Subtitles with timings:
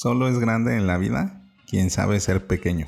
[0.00, 2.86] Solo es grande en la vida quien sabe ser pequeño.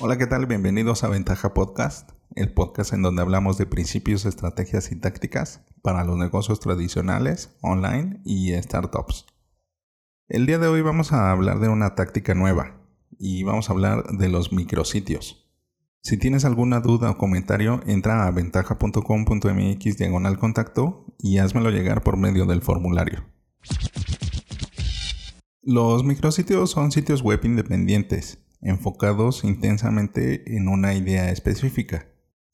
[0.00, 0.46] Hola, ¿qué tal?
[0.46, 6.04] Bienvenidos a Ventaja Podcast, el podcast en donde hablamos de principios, estrategias y tácticas para
[6.04, 9.26] los negocios tradicionales, online y startups.
[10.28, 12.80] El día de hoy vamos a hablar de una táctica nueva
[13.18, 15.49] y vamos a hablar de los micrositios.
[16.02, 22.16] Si tienes alguna duda o comentario, entra a ventaja.com.mx diagonal contacto y házmelo llegar por
[22.16, 23.26] medio del formulario.
[25.62, 32.06] Los micrositios son sitios web independientes, enfocados intensamente en una idea específica.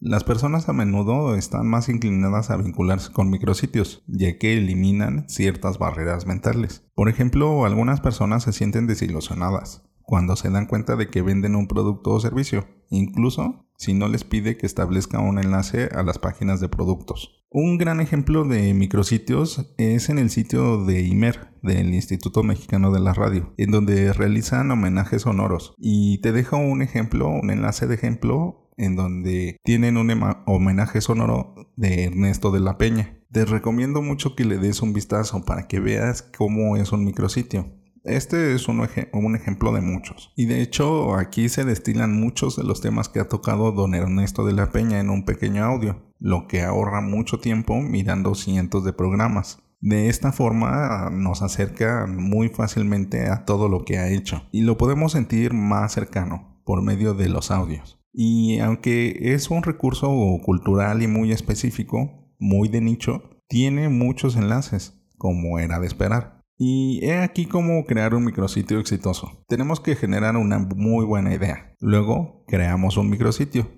[0.00, 5.78] Las personas a menudo están más inclinadas a vincularse con micrositios, ya que eliminan ciertas
[5.78, 6.82] barreras mentales.
[6.94, 11.66] Por ejemplo, algunas personas se sienten desilusionadas, cuando se dan cuenta de que venden un
[11.66, 16.60] producto o servicio, incluso si no les pide que establezca un enlace a las páginas
[16.60, 17.44] de productos.
[17.50, 22.98] Un gran ejemplo de micrositios es en el sitio de IMER, del Instituto Mexicano de
[22.98, 25.74] la Radio, en donde realizan homenajes sonoros.
[25.78, 30.10] Y te dejo un ejemplo, un enlace de ejemplo, en donde tienen un
[30.46, 33.20] homenaje sonoro de Ernesto de la Peña.
[33.30, 37.72] Te recomiendo mucho que le des un vistazo para que veas cómo es un micrositio.
[38.04, 38.84] Este es un,
[39.34, 40.32] ejemplo de muchos.
[40.36, 44.44] Y de hecho aquí se destilan muchos de los temas que ha tocado don Ernesto
[44.44, 48.92] de la Peña en un pequeño audio, lo que ahorra mucho tiempo mirando cientos de
[48.92, 49.62] programas.
[49.80, 54.76] De esta forma nos acerca muy fácilmente a todo lo que ha hecho y lo
[54.76, 57.98] podemos sentir más cercano por medio de los audios.
[58.12, 60.10] Y aunque es un recurso
[60.44, 66.33] cultural y muy específico, muy de nicho, tiene muchos enlaces, como era de esperar.
[66.56, 69.44] Y he aquí cómo crear un micrositio exitoso.
[69.48, 71.74] Tenemos que generar una muy buena idea.
[71.80, 73.68] Luego creamos un micrositio.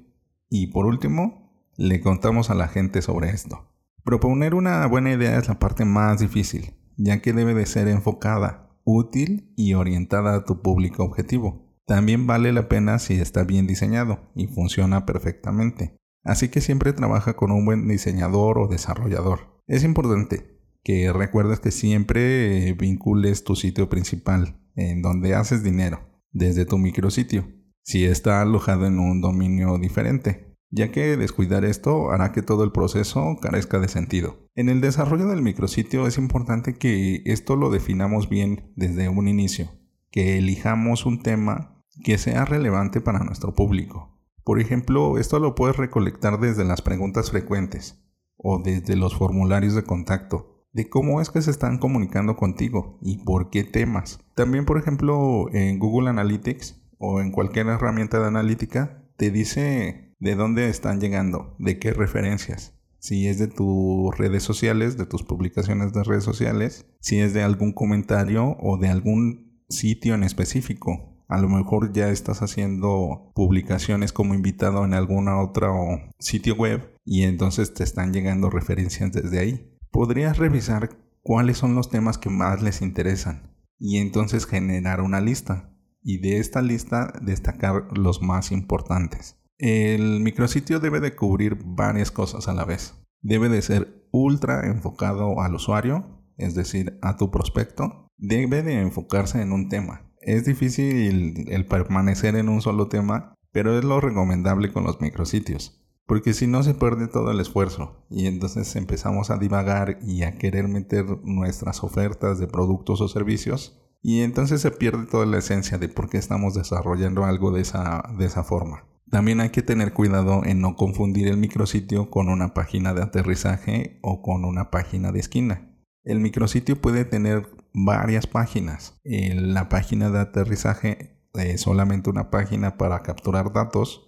[0.51, 3.73] Y por último, le contamos a la gente sobre esto.
[4.05, 8.79] Proponer una buena idea es la parte más difícil, ya que debe de ser enfocada,
[8.85, 11.67] útil y orientada a tu público objetivo.
[11.87, 15.97] También vale la pena si está bien diseñado y funciona perfectamente.
[16.23, 19.63] Así que siempre trabaja con un buen diseñador o desarrollador.
[19.67, 20.56] Es importante,
[20.87, 25.99] que recuerdes que siempre vincules tu sitio principal en donde haces dinero
[26.31, 27.49] desde tu micrositio
[27.83, 32.71] si está alojado en un dominio diferente ya que descuidar esto hará que todo el
[32.71, 34.49] proceso carezca de sentido.
[34.55, 39.71] En el desarrollo del micrositio es importante que esto lo definamos bien desde un inicio,
[40.13, 44.21] que elijamos un tema que sea relevante para nuestro público.
[44.45, 48.05] Por ejemplo, esto lo puedes recolectar desde las preguntas frecuentes
[48.37, 53.25] o desde los formularios de contacto de cómo es que se están comunicando contigo y
[53.25, 54.21] por qué temas.
[54.35, 60.35] También, por ejemplo, en Google Analytics o en cualquier herramienta de analítica, te dice de
[60.35, 62.75] dónde están llegando, de qué referencias.
[62.99, 67.43] Si es de tus redes sociales, de tus publicaciones de redes sociales, si es de
[67.43, 71.17] algún comentario o de algún sitio en específico.
[71.27, 75.71] A lo mejor ya estás haciendo publicaciones como invitado en alguna otra
[76.19, 80.91] sitio web y entonces te están llegando referencias desde ahí podrías revisar
[81.23, 86.39] cuáles son los temas que más les interesan y entonces generar una lista y de
[86.39, 89.37] esta lista destacar los más importantes.
[89.59, 92.95] El micrositio debe de cubrir varias cosas a la vez.
[93.23, 98.07] Debe de ser ultra enfocado al usuario, es decir, a tu prospecto.
[98.19, 100.13] Debe de enfocarse en un tema.
[100.21, 105.86] Es difícil el permanecer en un solo tema, pero es lo recomendable con los micrositios
[106.07, 110.39] porque si no se pierde todo el esfuerzo y entonces empezamos a divagar y a
[110.39, 115.79] querer meter nuestras ofertas de productos o servicios y entonces se pierde toda la esencia
[115.79, 118.85] de por qué estamos desarrollando algo de esa, de esa forma.
[119.11, 123.99] También hay que tener cuidado en no confundir el micrositio con una página de aterrizaje
[124.03, 125.77] o con una página de esquina.
[126.05, 129.01] El micrositio puede tener varias páginas.
[129.05, 134.06] la página de aterrizaje es solamente una página para capturar datos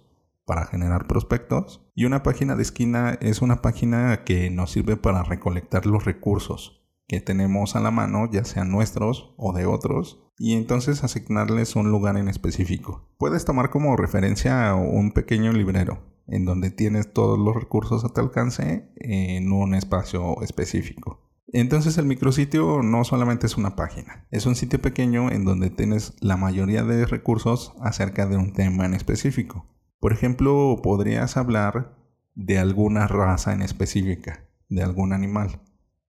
[0.49, 5.21] para generar prospectos y una página de esquina es una página que nos sirve para
[5.21, 10.55] recolectar los recursos que tenemos a la mano, ya sean nuestros o de otros, y
[10.55, 13.07] entonces asignarles un lugar en específico.
[13.19, 18.19] Puedes tomar como referencia un pequeño librero, en donde tienes todos los recursos a tu
[18.19, 21.29] alcance en un espacio específico.
[21.53, 26.15] Entonces el micrositio no solamente es una página, es un sitio pequeño en donde tienes
[26.21, 29.67] la mayoría de recursos acerca de un tema en específico.
[29.99, 31.97] Por ejemplo, podrías hablar
[32.35, 35.61] de alguna raza en específica, de algún animal,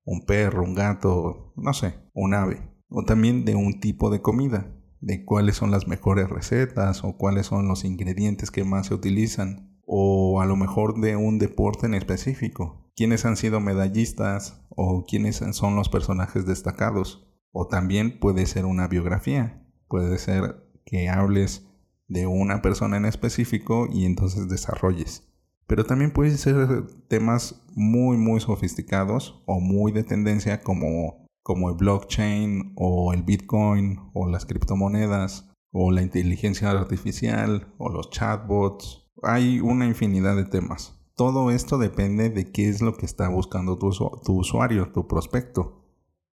[0.05, 4.77] un perro, un gato, no sé, un ave, o también de un tipo de comida.
[5.01, 9.81] de cuáles son las mejores recetas o cuáles son los ingredientes que más se utilizan
[9.87, 15.43] o a lo mejor de un deporte en específico, quiénes han sido medallistas o quiénes
[15.53, 17.27] son los personajes destacados.
[17.51, 21.67] O también puede ser una biografía, puede ser que hables
[22.11, 25.23] de una persona en específico y entonces desarrolles.
[25.67, 31.77] Pero también pueden ser temas muy muy sofisticados o muy de tendencia como, como el
[31.77, 39.09] blockchain o el bitcoin o las criptomonedas o la inteligencia artificial o los chatbots.
[39.23, 41.01] Hay una infinidad de temas.
[41.15, 43.91] Todo esto depende de qué es lo que está buscando tu,
[44.25, 45.85] tu usuario, tu prospecto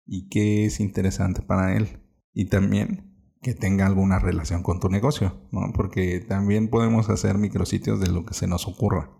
[0.06, 2.00] y qué es interesante para él.
[2.32, 3.05] Y también
[3.42, 5.72] que tenga alguna relación con tu negocio, ¿no?
[5.74, 9.10] Porque también podemos hacer micrositios de lo que se nos ocurra,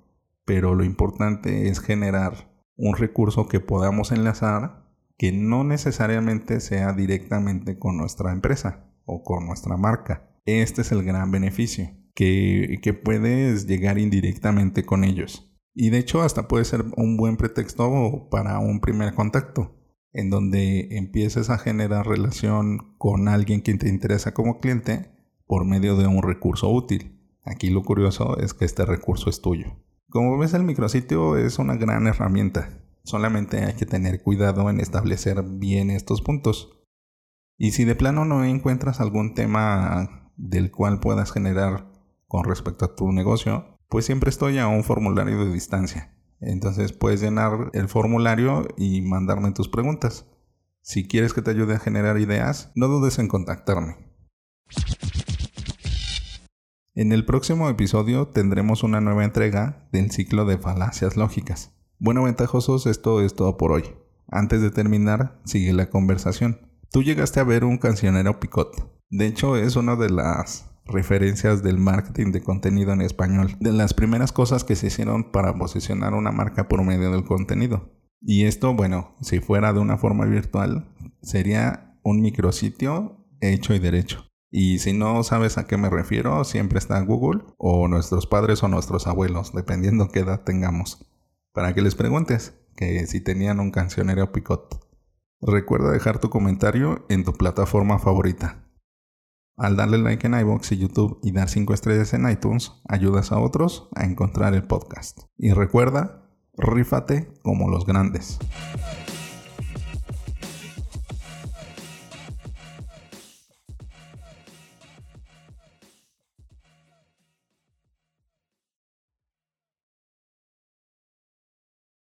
[0.45, 4.85] pero lo importante es generar un recurso que podamos enlazar
[5.19, 10.29] que no necesariamente sea directamente con nuestra empresa o con nuestra marca.
[10.45, 15.53] Este es el gran beneficio, que, que puedes llegar indirectamente con ellos.
[15.75, 19.76] Y de hecho hasta puede ser un buen pretexto para un primer contacto
[20.17, 25.11] en donde empieces a generar relación con alguien que te interesa como cliente
[25.47, 27.21] por medio de un recurso útil.
[27.45, 29.77] Aquí lo curioso es que este recurso es tuyo.
[30.09, 35.43] Como ves el micrositio es una gran herramienta, solamente hay que tener cuidado en establecer
[35.43, 36.83] bien estos puntos.
[37.59, 41.93] Y si de plano no encuentras algún tema del cual puedas generar
[42.27, 46.16] con respecto a tu negocio, pues siempre estoy a un formulario de distancia.
[46.41, 50.27] Entonces puedes llenar el formulario y mandarme tus preguntas.
[50.83, 53.97] Si quieres que te ayude a generar ideas, no dudes en contactarme.
[56.95, 61.73] En el próximo episodio tendremos una nueva entrega del ciclo de falacias lógicas.
[61.99, 63.85] Bueno, ventajosos, esto es todo por hoy.
[64.29, 66.71] Antes de terminar, sigue la conversación.
[66.91, 68.97] Tú llegaste a ver un cancionero picot.
[69.11, 73.95] De hecho, es una de las referencias del marketing de contenido en español, de las
[73.95, 77.93] primeras cosas que se hicieron para posicionar una marca por medio del contenido.
[78.21, 80.93] Y esto, bueno, si fuera de una forma virtual,
[81.23, 84.27] sería un micrositio hecho y derecho.
[84.51, 88.69] Y si no sabes a qué me refiero, siempre está Google o nuestros padres o
[88.69, 91.07] nuestros abuelos, dependiendo qué edad tengamos,
[91.53, 94.87] para que les preguntes que si tenían un cancionero picot.
[95.41, 98.66] Recuerda dejar tu comentario en tu plataforma favorita.
[99.59, 103.39] Al darle like en iBox y YouTube y dar 5 estrellas en iTunes, ayudas a
[103.39, 105.21] otros a encontrar el podcast.
[105.39, 108.39] Y recuerda, rífate como los grandes.